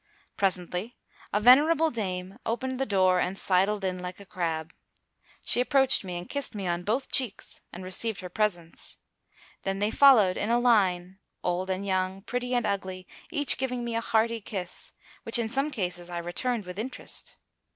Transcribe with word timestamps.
Presently 0.35 0.97
a 1.31 1.39
venerable 1.39 1.91
dame 1.91 2.39
opened 2.43 2.79
the 2.79 2.87
door, 2.87 3.19
and 3.19 3.37
sidled 3.37 3.83
in 3.83 3.99
like 3.99 4.19
a 4.19 4.25
crab. 4.25 4.73
She 5.45 5.61
approached 5.61 6.03
me 6.03 6.17
and 6.17 6.27
kissed 6.27 6.55
me 6.55 6.65
on 6.67 6.81
both 6.81 7.11
cheeks, 7.11 7.61
and 7.71 7.83
received 7.83 8.21
her 8.21 8.27
presents. 8.29 8.97
Then 9.61 9.77
they 9.77 9.91
followed 9.91 10.37
in 10.37 10.49
a 10.49 10.57
line, 10.57 11.19
old 11.43 11.69
and 11.69 11.85
young, 11.85 12.23
pretty 12.23 12.55
and 12.55 12.65
ugly, 12.65 13.07
each 13.29 13.57
giving 13.59 13.85
me 13.85 13.93
a 13.93 14.01
hearty 14.01 14.41
kiss, 14.41 14.93
which, 15.21 15.37
in 15.37 15.51
some 15.51 15.69
cases, 15.69 16.09
I 16.09 16.17
returned 16.17 16.65
with 16.65 16.79
interest. 16.79 17.37